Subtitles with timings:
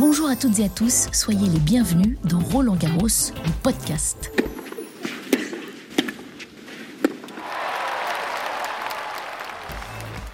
[0.00, 3.06] Bonjour à toutes et à tous, soyez les bienvenus dans Roland Garros,
[3.44, 4.32] le podcast.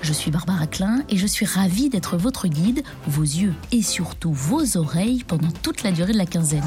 [0.00, 4.32] Je suis Barbara Klein et je suis ravie d'être votre guide, vos yeux et surtout
[4.32, 6.64] vos oreilles pendant toute la durée de la quinzaine.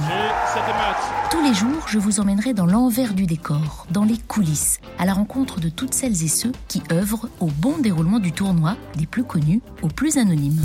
[1.29, 5.13] Tous les jours, je vous emmènerai dans l'envers du décor, dans les coulisses, à la
[5.13, 9.25] rencontre de toutes celles et ceux qui œuvrent au bon déroulement du tournoi, des plus
[9.25, 10.61] connus aux plus anonymes.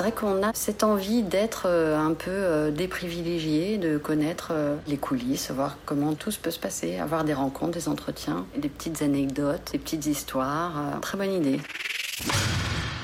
[0.00, 4.76] C'est vrai qu'on a cette envie d'être euh, un peu euh, déprivilégié, de connaître euh,
[4.86, 9.02] les coulisses, voir comment tout peut se passer, avoir des rencontres, des entretiens, des petites
[9.02, 10.72] anecdotes, des petites histoires.
[11.02, 11.60] Très bonne idée.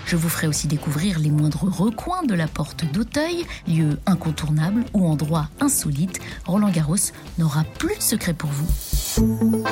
[0.07, 5.07] Je vous ferai aussi découvrir les moindres recoins de la porte d'Auteuil, lieu incontournable ou
[5.07, 6.19] endroit insolite.
[6.47, 9.63] Roland Garros n'aura plus de secret pour vous.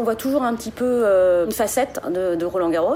[0.00, 2.94] On voit toujours un petit peu euh, une facette de, Roland Garros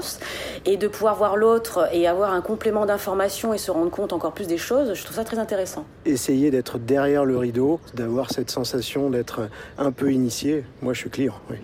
[0.65, 4.31] et de pouvoir voir l'autre et avoir un complément d'information et se rendre compte encore
[4.31, 5.85] plus des choses, je trouve ça très intéressant.
[6.05, 11.09] Essayer d'être derrière le rideau, d'avoir cette sensation d'être un peu initié, moi je suis
[11.09, 11.35] client.
[11.49, 11.57] Oui.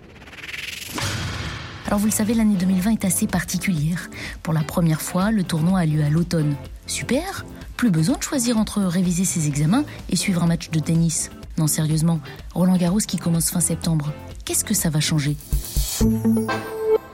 [1.87, 4.09] Alors vous le savez, l'année 2020 est assez particulière.
[4.43, 6.55] Pour la première fois, le tournoi a lieu à l'automne.
[6.85, 7.45] Super
[7.77, 11.31] Plus besoin de choisir entre réviser ses examens et suivre un match de tennis.
[11.57, 12.19] Non, sérieusement,
[12.53, 14.11] Roland Garros qui commence fin septembre.
[14.49, 15.35] Qu'est-ce que ça va changer?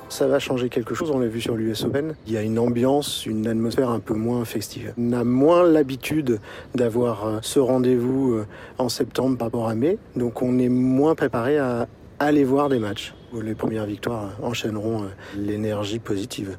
[0.07, 2.15] Ça va changer quelque chose, on l'a vu sur l'US Open.
[2.27, 4.93] Il y a une ambiance, une atmosphère un peu moins festive.
[4.97, 6.39] On a moins l'habitude
[6.75, 11.13] d'avoir euh, ce rendez-vous euh, en septembre par rapport à mai, donc on est moins
[11.13, 13.13] préparé à aller voir des matchs.
[13.33, 16.55] Les premières victoires enchaîneront euh, l'énergie positive.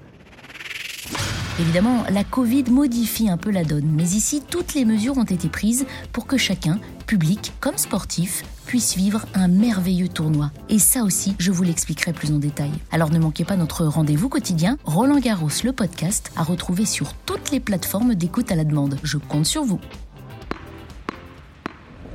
[1.59, 5.49] Évidemment, la Covid modifie un peu la donne, mais ici, toutes les mesures ont été
[5.49, 10.51] prises pour que chacun, public comme sportif, puisse vivre un merveilleux tournoi.
[10.69, 12.73] Et ça aussi, je vous l'expliquerai plus en détail.
[12.93, 17.51] Alors ne manquez pas notre rendez-vous quotidien, Roland Garros, le podcast, à retrouver sur toutes
[17.51, 18.99] les plateformes d'écoute à la demande.
[19.03, 19.81] Je compte sur vous.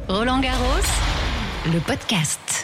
[0.08, 0.86] Roland Garros,
[1.74, 2.61] le podcast.